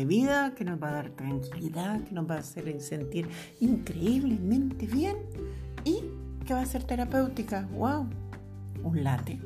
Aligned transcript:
bebida 0.00 0.54
que 0.54 0.64
nos 0.64 0.82
va 0.82 0.88
a 0.88 0.92
dar 0.92 1.10
tranquilidad, 1.10 2.02
que 2.04 2.14
nos 2.14 2.28
va 2.28 2.36
a 2.36 2.38
hacer 2.38 2.80
sentir 2.80 3.28
increíblemente 3.60 4.86
bien 4.86 5.16
y 5.84 6.00
que 6.46 6.54
va 6.54 6.62
a 6.62 6.66
ser 6.66 6.84
terapéutica. 6.84 7.68
¡Wow! 7.74 8.08
Un 8.82 9.04
latte, 9.04 9.38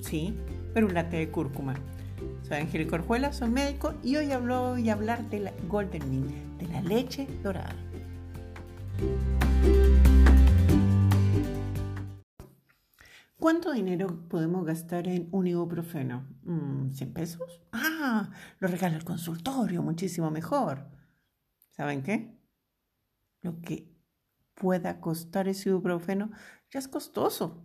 ¿sí? 0.00 0.34
Pero 0.74 0.88
un 0.88 0.94
latte 0.94 1.18
de 1.18 1.30
cúrcuma. 1.30 1.74
Soy 2.48 2.58
Angélica 2.58 2.96
Orjuela, 2.96 3.32
soy 3.32 3.50
médico 3.50 3.94
y 4.02 4.16
hoy 4.16 4.32
hablo 4.32 4.76
y 4.76 4.90
hablar 4.90 5.30
de 5.30 5.38
la 5.38 5.52
Golden 5.68 6.10
Milk, 6.10 6.34
de 6.58 6.66
la 6.66 6.82
leche 6.82 7.28
dorada. 7.42 7.76
¿Cuánto 13.42 13.72
dinero 13.72 14.28
podemos 14.28 14.64
gastar 14.64 15.08
en 15.08 15.26
un 15.32 15.48
ibuprofeno? 15.48 16.28
¿100 16.44 17.08
mm, 17.08 17.12
pesos? 17.12 17.60
Ah, 17.72 18.30
lo 18.60 18.68
regala 18.68 18.94
el 18.94 19.02
consultorio, 19.02 19.82
muchísimo 19.82 20.30
mejor. 20.30 20.86
¿Saben 21.70 22.04
qué? 22.04 22.38
Lo 23.40 23.60
que 23.60 23.92
pueda 24.54 25.00
costar 25.00 25.48
ese 25.48 25.70
ibuprofeno 25.70 26.30
ya 26.70 26.78
es 26.78 26.86
costoso. 26.86 27.64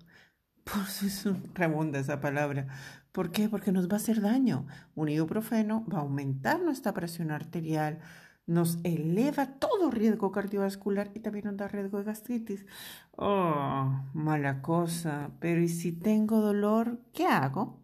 Pues 0.63 1.03
es 1.03 1.27
un 1.27 1.53
rebunda 1.53 2.00
esa 2.00 2.20
palabra. 2.20 2.66
¿Por 3.12 3.30
qué? 3.31 3.48
Porque 3.48 3.72
nos 3.72 3.88
va 3.88 3.94
a 3.94 3.98
hacer 3.98 4.20
daño. 4.20 4.66
Un 4.95 5.09
ibuprofeno 5.09 5.86
va 5.86 6.00
a 6.00 6.02
aumentar 6.02 6.59
nuestra 6.59 6.95
presión 6.95 7.30
arterial, 7.30 8.00
nos 8.48 8.80
eleva 8.84 9.60
todo 9.60 9.92
riesgo 9.92 10.32
cardiovascular 10.32 11.12
y 11.14 11.20
también 11.20 11.46
nos 11.46 11.58
da 11.58 11.68
riesgo 11.68 12.00
de 12.00 12.06
gastritis. 12.06 12.66
Oh, 13.12 14.04
mala 14.14 14.62
cosa. 14.62 15.32
Pero 15.40 15.62
¿y 15.62 15.68
si 15.68 15.92
tengo 15.92 16.40
dolor? 16.40 17.02
¿Qué 17.14 17.26
hago? 17.26 17.84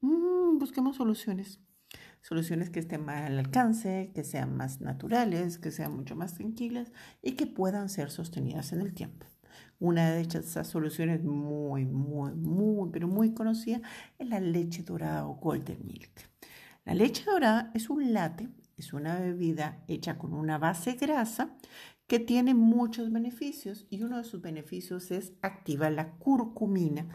Mm, 0.00 0.58
busquemos 0.58 0.96
soluciones. 0.96 1.60
Soluciones 2.22 2.70
que 2.70 2.80
estén 2.80 3.04
más 3.04 3.26
al 3.26 3.38
alcance, 3.38 4.12
que 4.14 4.24
sean 4.24 4.56
más 4.56 4.80
naturales, 4.80 5.58
que 5.58 5.70
sean 5.70 5.94
mucho 5.94 6.16
más 6.16 6.34
tranquilas 6.34 6.90
y 7.20 7.32
que 7.32 7.46
puedan 7.46 7.88
ser 7.88 8.10
sostenidas 8.10 8.72
en 8.72 8.80
el 8.80 8.94
tiempo. 8.94 9.26
Una 9.78 10.12
de 10.12 10.22
esas 10.22 10.68
soluciones 10.68 11.22
muy, 11.22 11.84
muy, 11.84 12.32
muy, 12.32 12.88
pero 12.92 13.08
muy 13.08 13.34
conocida 13.34 13.82
es 14.18 14.28
la 14.28 14.40
leche 14.40 14.84
dorada 14.84 15.26
o 15.26 15.34
golden 15.34 15.84
milk. 15.84 16.30
La 16.84 16.94
leche 16.94 17.24
dorada 17.24 17.70
es 17.74 17.90
un 17.90 18.12
latte 18.12 18.48
es 18.76 18.92
una 18.92 19.18
bebida 19.18 19.82
hecha 19.88 20.18
con 20.18 20.32
una 20.32 20.58
base 20.58 20.92
grasa 20.92 21.56
que 22.06 22.18
tiene 22.18 22.52
muchos 22.54 23.10
beneficios 23.10 23.86
y 23.88 24.02
uno 24.02 24.18
de 24.18 24.24
sus 24.24 24.42
beneficios 24.42 25.10
es 25.10 25.32
activar 25.40 25.92
la 25.92 26.12
curcumina, 26.18 27.08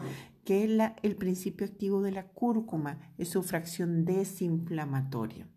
que 0.44 0.64
es 0.64 0.92
el 1.02 1.16
principio 1.16 1.66
activo 1.66 2.02
de 2.02 2.12
la 2.12 2.28
cúrcuma, 2.28 3.12
es 3.16 3.28
su 3.28 3.42
fracción 3.42 4.04
desinflamatoria. 4.04 5.48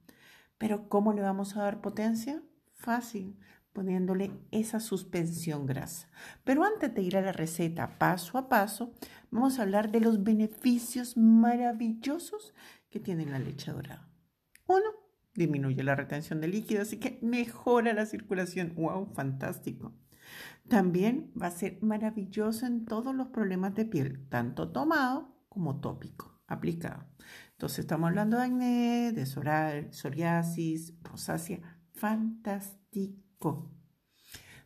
Pero 0.57 0.89
¿cómo 0.89 1.13
le 1.13 1.21
vamos 1.21 1.57
a 1.57 1.63
dar 1.63 1.81
potencia? 1.81 2.43
Fácil, 2.73 3.39
poniéndole 3.73 4.31
esa 4.51 4.79
suspensión 4.79 5.65
grasa. 5.65 6.09
Pero 6.43 6.63
antes 6.63 6.93
de 6.93 7.01
ir 7.01 7.17
a 7.17 7.21
la 7.21 7.31
receta 7.31 7.97
paso 7.97 8.37
a 8.37 8.47
paso, 8.49 8.93
vamos 9.31 9.57
a 9.57 9.63
hablar 9.63 9.91
de 9.91 10.01
los 10.01 10.23
beneficios 10.23 11.17
maravillosos 11.17 12.53
que 12.89 12.99
tiene 12.99 13.25
la 13.25 13.39
leche 13.39 13.71
dorada. 13.71 14.07
Uno, 14.67 15.00
disminuye 15.33 15.83
la 15.83 15.95
retención 15.95 16.41
de 16.41 16.47
líquido, 16.47 16.81
así 16.81 16.97
que 16.97 17.19
mejora 17.21 17.93
la 17.93 18.05
circulación. 18.05 18.73
¡Wow! 18.75 19.13
Fantástico. 19.13 19.93
También 20.67 21.31
va 21.39 21.47
a 21.47 21.51
ser 21.51 21.79
maravilloso 21.81 22.65
en 22.65 22.85
todos 22.85 23.13
los 23.15 23.27
problemas 23.27 23.75
de 23.75 23.85
piel, 23.85 24.27
tanto 24.29 24.71
tomado 24.71 25.45
como 25.49 25.81
tópico, 25.81 26.41
aplicado. 26.47 27.05
Entonces 27.51 27.79
estamos 27.79 28.09
hablando 28.09 28.37
de 28.37 28.43
acné, 28.43 29.11
de 29.11 29.25
psoriasis, 29.91 30.93
rosácea. 31.03 31.59
Fantástico. 31.93 33.71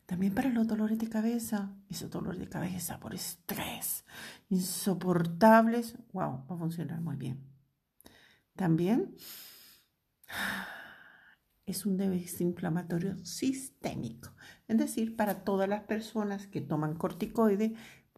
También 0.06 0.36
para 0.36 0.50
los 0.50 0.68
dolores 0.68 1.00
de 1.00 1.10
cabeza, 1.10 1.76
esos 1.90 2.12
dolores 2.12 2.40
de 2.40 2.48
cabeza 2.48 3.00
por 3.00 3.16
estrés, 3.16 4.06
insoportables, 4.50 5.98
wow, 6.14 6.46
va 6.48 6.56
a 6.56 6.60
funcionar 6.60 7.02
muy 7.02 7.16
bien. 7.16 7.44
También 8.56 9.16
es 11.66 11.86
un 11.86 11.98
desinflamatorio 11.98 13.18
sistémico, 13.26 14.32
es 14.68 14.78
decir, 14.78 15.16
para 15.16 15.44
todas 15.44 15.68
las 15.68 15.84
personas 15.84 16.48
que 16.48 16.62
toman 16.62 16.96
corticoide, 16.96 17.74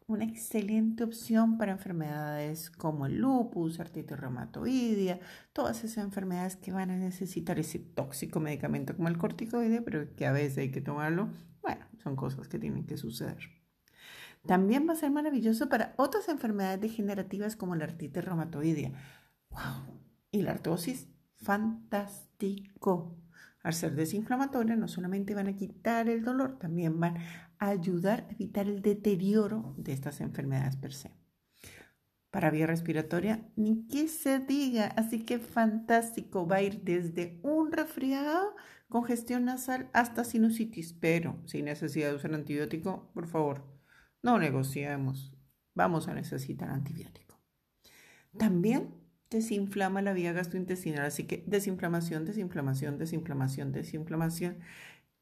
una 0.08 0.24
excelente 0.24 1.04
opción 1.04 1.58
para 1.58 1.74
enfermedades 1.74 2.70
como 2.70 3.06
el 3.06 3.18
lupus, 3.18 3.80
artritis 3.80 4.18
reumatoidea, 4.18 5.20
todas 5.52 5.84
esas 5.84 6.04
enfermedades 6.06 6.56
que 6.56 6.72
van 6.72 6.92
a 6.92 6.98
necesitar 6.98 7.60
ese 7.60 7.80
tóxico 7.80 8.40
medicamento 8.40 8.96
como 8.96 9.10
el 9.10 9.18
corticoide, 9.18 9.82
pero 9.82 10.16
que 10.16 10.26
a 10.26 10.32
veces 10.32 10.60
hay 10.60 10.72
que 10.72 10.80
tomarlo. 10.80 11.30
Bueno, 11.62 11.86
son 12.02 12.16
cosas 12.16 12.48
que 12.48 12.58
tienen 12.58 12.86
que 12.86 12.96
suceder. 12.96 13.38
También 14.46 14.88
va 14.88 14.94
a 14.94 14.96
ser 14.96 15.12
maravilloso 15.12 15.68
para 15.68 15.94
otras 15.98 16.30
enfermedades 16.30 16.80
degenerativas 16.80 17.58
como 17.58 17.76
la 17.76 17.84
artritis 17.84 18.24
reumatoidea. 18.24 18.94
¡Wow! 19.50 20.00
Y 20.32 20.42
la 20.44 20.52
artrosis 20.52 21.10
fantástico. 21.38 23.18
Al 23.64 23.74
ser 23.74 23.96
desinflamatoria, 23.96 24.76
no 24.76 24.88
solamente 24.88 25.36
van 25.36 25.48
a 25.48 25.56
quitar 25.56 26.08
el 26.08 26.24
dolor, 26.24 26.58
también 26.60 27.00
van 27.00 27.18
a 27.60 27.70
ayudar 27.70 28.28
a 28.30 28.34
evitar 28.34 28.68
el 28.68 28.82
deterioro 28.82 29.76
de 29.78 29.94
estas 29.94 30.22
enfermedades 30.22 30.76
per 30.78 30.94
se. 30.94 31.12
Para 32.30 32.52
vía 32.52 32.68
respiratoria, 32.68 33.50
ni 33.56 33.88
que 33.88 34.08
se 34.08 34.40
diga, 34.40 34.88
así 34.96 35.26
que 35.26 35.40
fantástico, 35.40 36.48
va 36.48 36.58
a 36.58 36.62
ir 36.62 36.82
desde 36.84 37.40
un 37.42 37.72
resfriado, 37.72 38.56
congestión 38.90 39.46
nasal 39.46 39.90
hasta 39.94 40.24
sinusitis, 40.24 40.94
pero 40.94 41.42
sin 41.46 41.66
necesidad 41.66 42.10
de 42.10 42.16
usar 42.16 42.34
antibiótico, 42.34 43.12
por 43.14 43.28
favor, 43.28 43.66
no 44.22 44.38
negociemos, 44.38 45.34
vamos 45.74 46.08
a 46.08 46.14
necesitar 46.14 46.70
antibiótico. 46.70 47.40
También 48.38 48.94
desinflama 49.30 50.02
la 50.02 50.14
vía 50.14 50.34
gastrointestinal. 50.34 51.06
Así 51.06 51.26
que 51.26 51.44
desinflamación, 51.48 52.26
desinflamación, 52.26 52.98
desinflamación, 52.98 53.72
desinflamación. 53.72 54.60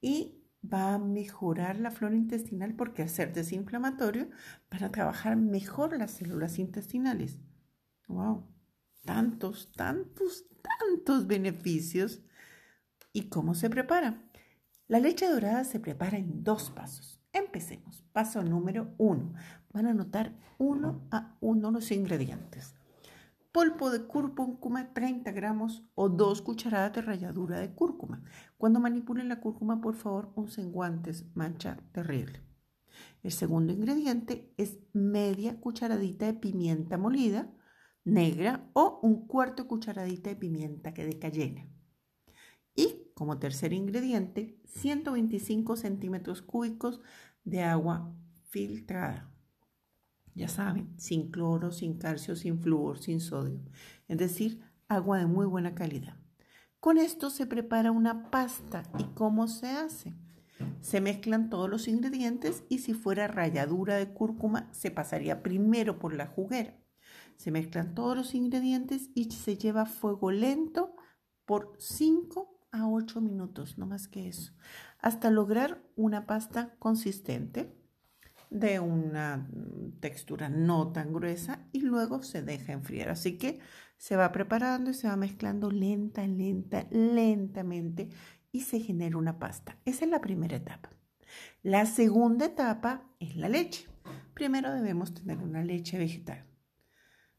Y 0.01 0.41
va 0.61 0.93
a 0.95 0.99
mejorar 0.99 1.79
la 1.79 1.91
flora 1.91 2.15
intestinal 2.15 2.73
porque 2.75 3.03
al 3.03 3.09
ser 3.09 3.33
desinflamatorio 3.33 4.29
para 4.69 4.91
trabajar 4.91 5.35
mejor 5.35 5.97
las 5.97 6.11
células 6.11 6.59
intestinales. 6.59 7.39
¡Wow! 8.07 8.47
Tantos, 9.03 9.71
tantos, 9.73 10.45
tantos 10.61 11.27
beneficios. 11.27 12.21
¿Y 13.13 13.29
cómo 13.29 13.55
se 13.55 13.69
prepara? 13.69 14.21
La 14.87 14.99
leche 14.99 15.27
dorada 15.27 15.63
se 15.63 15.79
prepara 15.79 16.17
en 16.17 16.43
dos 16.43 16.71
pasos. 16.71 17.19
Empecemos. 17.31 18.03
Paso 18.13 18.43
número 18.43 18.93
uno. 18.97 19.33
Van 19.73 19.87
a 19.87 19.91
anotar 19.91 20.33
uno 20.57 21.07
a 21.11 21.37
uno 21.41 21.71
los 21.71 21.91
ingredientes 21.91 22.75
polvo 23.55 23.89
de 23.89 24.05
cúrcuma 24.05 24.93
30 24.93 25.31
gramos 25.31 25.81
o 25.95 26.09
dos 26.09 26.41
cucharadas 26.41 26.91
de 26.91 27.01
ralladura 27.01 27.57
de 27.57 27.73
cúrcuma. 27.73 28.21
Cuando 28.57 28.81
manipulen 28.81 29.29
la 29.29 29.39
cúrcuma, 29.39 29.79
por 29.79 29.95
favor, 29.95 30.33
usen 30.35 30.73
guantes, 30.73 31.23
mancha 31.35 31.77
terrible. 31.93 32.41
El 33.23 33.31
segundo 33.31 33.71
ingrediente 33.71 34.53
es 34.57 34.79
media 34.91 35.57
cucharadita 35.61 36.25
de 36.25 36.33
pimienta 36.33 36.97
molida 36.97 37.49
negra 38.03 38.69
o 38.73 38.99
un 39.03 39.25
cuarto 39.25 39.69
cucharadita 39.69 40.31
de 40.31 40.35
pimienta 40.35 40.93
que 40.93 41.05
de. 41.05 41.69
Y 42.75 43.13
como 43.13 43.39
tercer 43.39 43.71
ingrediente, 43.71 44.59
125 44.65 45.77
centímetros 45.77 46.41
cúbicos 46.41 46.99
de 47.45 47.63
agua 47.63 48.13
filtrada 48.49 49.33
ya 50.35 50.49
saben, 50.49 50.93
sin 50.97 51.31
cloro, 51.31 51.71
sin 51.71 51.97
calcio, 51.97 52.35
sin 52.35 52.59
flúor, 52.59 52.99
sin 52.99 53.21
sodio, 53.21 53.61
es 54.07 54.17
decir, 54.17 54.61
agua 54.87 55.17
de 55.17 55.25
muy 55.25 55.45
buena 55.45 55.73
calidad. 55.73 56.17
Con 56.79 56.97
esto 56.97 57.29
se 57.29 57.47
prepara 57.47 57.91
una 57.91 58.29
pasta 58.29 58.83
y 58.99 59.05
¿cómo 59.15 59.47
se 59.47 59.69
hace? 59.69 60.13
Se 60.81 61.01
mezclan 61.01 61.49
todos 61.49 61.69
los 61.69 61.87
ingredientes 61.87 62.63
y 62.69 62.79
si 62.79 62.93
fuera 62.93 63.27
ralladura 63.27 63.95
de 63.95 64.13
cúrcuma 64.13 64.69
se 64.71 64.91
pasaría 64.91 65.41
primero 65.41 65.97
por 65.97 66.13
la 66.13 66.27
juguera. 66.27 66.77
Se 67.37 67.49
mezclan 67.51 67.95
todos 67.95 68.15
los 68.15 68.35
ingredientes 68.35 69.09
y 69.15 69.31
se 69.31 69.57
lleva 69.57 69.81
a 69.81 69.85
fuego 69.87 70.31
lento 70.31 70.95
por 71.45 71.73
5 71.79 72.67
a 72.71 72.87
8 72.87 73.21
minutos, 73.21 73.77
no 73.77 73.85
más 73.85 74.07
que 74.07 74.27
eso, 74.27 74.53
hasta 74.99 75.31
lograr 75.31 75.83
una 75.95 76.25
pasta 76.25 76.75
consistente 76.77 77.75
de 78.59 78.79
una 78.79 79.49
textura 79.99 80.47
no 80.47 80.93
tan 80.93 81.11
gruesa 81.13 81.67
y 81.73 81.81
luego 81.81 82.23
se 82.23 82.41
deja 82.41 82.71
enfriar. 82.71 83.09
Así 83.09 83.37
que 83.37 83.59
se 83.97 84.15
va 84.15 84.31
preparando 84.31 84.91
y 84.91 84.93
se 84.93 85.07
va 85.07 85.17
mezclando 85.17 85.69
lenta, 85.69 86.25
lenta, 86.25 86.87
lentamente 86.89 88.09
y 88.51 88.61
se 88.61 88.79
genera 88.79 89.17
una 89.17 89.39
pasta. 89.39 89.77
Esa 89.83 90.05
es 90.05 90.11
la 90.11 90.21
primera 90.21 90.55
etapa. 90.55 90.89
La 91.63 91.85
segunda 91.85 92.45
etapa 92.45 93.09
es 93.19 93.35
la 93.35 93.49
leche. 93.49 93.87
Primero 94.33 94.71
debemos 94.73 95.13
tener 95.13 95.39
una 95.39 95.63
leche 95.63 95.97
vegetal. 95.97 96.45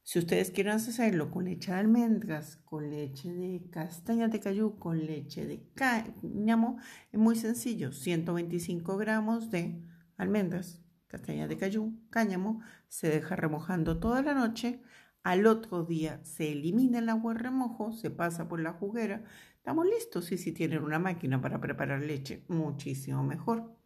Si 0.03 0.19
ustedes 0.19 0.51
quieren 0.51 0.75
hacerlo 0.75 1.31
con 1.31 1.47
leche 1.47 1.73
de 1.73 1.79
almendras, 1.79 2.59
con 2.59 2.91
leche 2.91 3.33
de 3.33 3.69
castaña 3.71 4.29
de 4.29 4.39
cayú, 4.39 4.79
con 4.79 5.05
leche 5.05 5.47
de 5.47 5.69
cáñamo, 5.75 6.79
es 7.11 7.19
muy 7.19 7.37
sencillo. 7.37 7.91
125 7.91 8.97
gramos 8.99 9.51
de 9.51 9.83
almendras, 10.17 10.86
castaña 11.07 11.49
de 11.49 11.57
cayú, 11.57 11.99
cáñamo, 12.11 12.61
se 12.89 13.09
deja 13.09 13.37
remojando 13.37 13.99
toda 13.99 14.23
la 14.23 14.35
noche. 14.35 14.81
Al 15.23 15.47
otro 15.47 15.85
día 15.85 16.21
se 16.25 16.53
elimina 16.53 17.01
el 17.01 17.09
agua 17.09 17.35
de 17.35 17.41
remojo, 17.41 17.93
se 17.93 18.11
pasa 18.11 18.49
por 18.49 18.61
la 18.61 18.73
juguera. 18.73 19.25
Estamos 19.57 19.87
listos. 19.87 20.31
Y 20.33 20.39
si 20.39 20.53
tienen 20.53 20.85
una 20.85 20.99
máquina 20.99 21.41
para 21.41 21.61
preparar 21.61 22.01
leche, 22.03 22.45
muchísimo 22.49 23.23
mejor. 23.25 23.77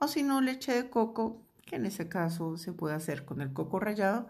O 0.00 0.08
si 0.08 0.22
no, 0.22 0.40
leche 0.40 0.72
de 0.72 0.90
coco, 0.90 1.46
que 1.64 1.76
en 1.76 1.86
ese 1.86 2.08
caso 2.08 2.56
se 2.56 2.72
puede 2.72 2.94
hacer 2.94 3.24
con 3.24 3.40
el 3.40 3.52
coco 3.52 3.78
rallado 3.78 4.28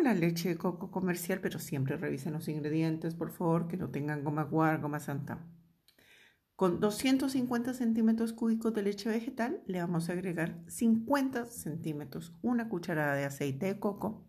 la 0.00 0.14
leche 0.14 0.50
de 0.50 0.56
coco 0.56 0.90
comercial, 0.90 1.40
pero 1.40 1.58
siempre 1.58 1.96
revisen 1.96 2.32
los 2.32 2.48
ingredientes, 2.48 3.14
por 3.14 3.30
favor, 3.30 3.68
que 3.68 3.76
no 3.76 3.90
tengan 3.90 4.24
goma 4.24 4.44
guar, 4.44 4.80
goma 4.80 5.00
santa. 5.00 5.38
Con 6.56 6.80
250 6.80 7.74
centímetros 7.74 8.32
cúbicos 8.32 8.72
de 8.74 8.82
leche 8.82 9.08
vegetal 9.08 9.62
le 9.66 9.80
vamos 9.80 10.08
a 10.08 10.12
agregar 10.12 10.58
50 10.66 11.46
centímetros, 11.46 12.32
una 12.42 12.68
cucharada 12.68 13.14
de 13.14 13.26
aceite 13.26 13.66
de 13.66 13.78
coco, 13.78 14.26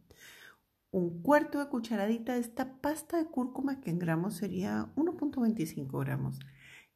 un 0.91 1.21
cuarto 1.21 1.59
de 1.59 1.69
cucharadita 1.69 2.33
de 2.33 2.41
esta 2.41 2.81
pasta 2.81 3.18
de 3.18 3.25
cúrcuma 3.25 3.81
que 3.81 3.89
en 3.89 4.00
gramos 4.00 4.35
sería 4.35 4.91
1.25 4.95 6.00
gramos 6.00 6.39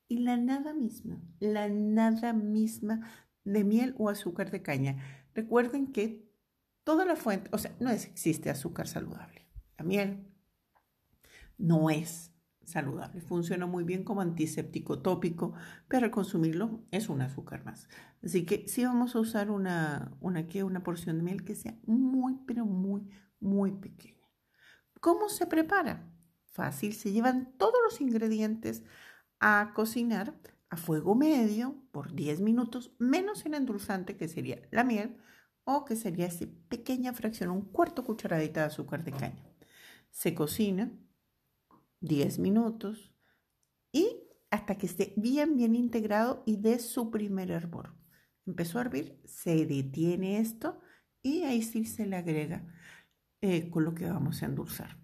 y 0.07 0.19
la 0.19 0.37
nada 0.37 0.73
misma, 0.73 1.21
la 1.39 1.69
nada 1.69 2.33
misma 2.33 3.09
de 3.45 3.63
miel 3.63 3.95
o 3.97 4.09
azúcar 4.09 4.51
de 4.51 4.61
caña. 4.61 4.97
Recuerden 5.33 5.93
que 5.93 6.31
Toda 6.83 7.05
la 7.05 7.15
fuente, 7.15 7.49
o 7.53 7.57
sea, 7.57 7.75
no 7.79 7.91
existe 7.91 8.49
azúcar 8.49 8.87
saludable. 8.87 9.45
La 9.77 9.85
miel 9.85 10.25
no 11.57 11.89
es 11.89 12.30
saludable, 12.71 13.21
funciona 13.21 13.65
muy 13.65 13.83
bien 13.83 14.03
como 14.03 14.21
antiséptico 14.21 14.99
tópico, 14.99 15.53
pero 15.87 16.05
al 16.05 16.11
consumirlo 16.11 16.83
es 16.91 17.09
un 17.09 17.21
azúcar 17.21 17.65
más. 17.65 17.89
Así 18.23 18.45
que 18.45 18.67
sí 18.67 18.85
vamos 18.85 19.15
a 19.15 19.19
usar 19.19 19.51
una, 19.51 20.11
una, 20.19 20.45
una 20.63 20.83
porción 20.83 21.17
de 21.17 21.23
miel 21.23 21.43
que 21.43 21.55
sea 21.55 21.75
muy, 21.85 22.39
pero 22.47 22.65
muy, 22.65 23.09
muy 23.39 23.71
pequeña. 23.71 24.27
¿Cómo 24.99 25.29
se 25.29 25.47
prepara? 25.47 26.11
Fácil, 26.45 26.93
se 26.93 27.11
llevan 27.11 27.53
todos 27.57 27.79
los 27.83 28.01
ingredientes 28.01 28.83
a 29.39 29.71
cocinar 29.73 30.33
a 30.69 30.77
fuego 30.77 31.15
medio 31.15 31.75
por 31.91 32.13
10 32.13 32.41
minutos, 32.41 32.95
menos 32.97 33.45
el 33.45 33.55
endulzante 33.55 34.15
que 34.15 34.27
sería 34.27 34.61
la 34.71 34.83
miel, 34.83 35.17
o 35.63 35.85
que 35.85 35.95
sería 35.95 36.27
esa 36.27 36.45
pequeña 36.69 37.13
fracción, 37.13 37.49
un 37.49 37.61
cuarto 37.61 38.03
cucharadita 38.03 38.61
de 38.61 38.67
azúcar 38.67 39.03
de 39.03 39.11
caña. 39.11 39.43
Se 40.09 40.33
cocina 40.33 40.91
10 42.01 42.39
minutos 42.39 43.13
y 43.91 44.23
hasta 44.49 44.77
que 44.77 44.85
esté 44.85 45.13
bien, 45.15 45.55
bien 45.55 45.75
integrado 45.75 46.43
y 46.45 46.57
dé 46.57 46.79
su 46.79 47.09
primer 47.09 47.51
hervor. 47.51 47.95
Empezó 48.45 48.79
a 48.79 48.81
hervir, 48.81 49.21
se 49.25 49.65
detiene 49.65 50.39
esto 50.39 50.81
y 51.21 51.43
ahí 51.43 51.61
sí 51.61 51.85
se 51.85 52.05
le 52.05 52.17
agrega 52.17 52.67
eh, 53.41 53.69
con 53.69 53.85
lo 53.85 53.95
que 53.95 54.09
vamos 54.09 54.41
a 54.41 54.47
endulzar. 54.47 54.99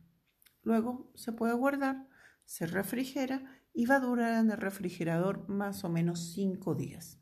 Luego 0.64 1.12
se 1.16 1.32
puede 1.32 1.54
guardar, 1.54 2.08
se 2.46 2.66
refrigera 2.66 3.62
y 3.74 3.86
va 3.86 3.96
a 3.96 4.00
durar 4.00 4.44
en 4.44 4.52
el 4.52 4.58
refrigerador 4.58 5.48
más 5.48 5.84
o 5.84 5.90
menos 5.90 6.34
5 6.34 6.76
días. 6.76 7.22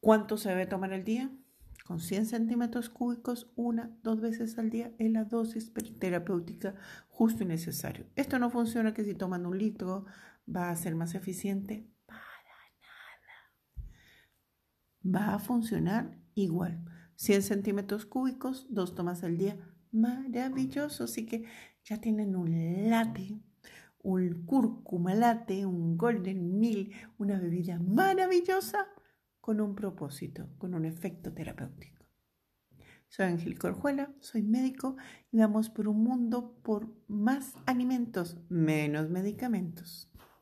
¿Cuánto 0.00 0.36
se 0.36 0.48
debe 0.48 0.66
tomar 0.66 0.92
el 0.92 1.04
día? 1.04 1.30
Con 1.84 2.00
100 2.00 2.26
centímetros 2.26 2.88
cúbicos 2.88 3.50
una, 3.56 3.96
dos 4.02 4.20
veces 4.20 4.58
al 4.58 4.70
día 4.70 4.92
es 4.98 5.10
la 5.10 5.24
dosis 5.24 5.72
terapéutica 5.98 6.74
justo 7.08 7.42
y 7.42 7.46
necesario. 7.46 8.06
Esto 8.14 8.38
no 8.38 8.50
funciona 8.50 8.94
que 8.94 9.04
si 9.04 9.14
toman 9.14 9.46
un 9.46 9.58
litro 9.58 10.06
va 10.48 10.70
a 10.70 10.76
ser 10.76 10.94
más 10.94 11.14
eficiente. 11.14 11.88
Para 12.06 12.20
nada. 13.82 13.94
Va 15.04 15.34
a 15.34 15.38
funcionar 15.38 16.18
igual. 16.34 16.84
100 17.16 17.42
centímetros 17.42 18.06
cúbicos, 18.06 18.66
dos 18.70 18.94
tomas 18.94 19.22
al 19.24 19.36
día. 19.36 19.56
Maravilloso. 19.90 21.04
Así 21.04 21.26
que 21.26 21.44
ya 21.84 22.00
tienen 22.00 22.36
un 22.36 22.90
latte, 22.90 23.40
un 24.02 24.44
cúrcuma 24.46 25.14
latte, 25.14 25.66
un 25.66 25.96
golden 25.96 26.58
meal, 26.58 26.90
una 27.18 27.38
bebida 27.38 27.78
maravillosa 27.78 28.86
con 29.42 29.60
un 29.60 29.74
propósito, 29.74 30.48
con 30.56 30.72
un 30.72 30.84
efecto 30.84 31.32
terapéutico. 31.32 32.06
Soy 33.08 33.26
Ángel 33.26 33.58
Corjuela, 33.58 34.14
soy 34.20 34.42
médico 34.42 34.96
y 35.32 35.38
vamos 35.38 35.68
por 35.68 35.88
un 35.88 36.02
mundo 36.02 36.54
por 36.62 36.88
más 37.08 37.54
alimentos, 37.66 38.38
menos 38.48 39.10
medicamentos. 39.10 40.11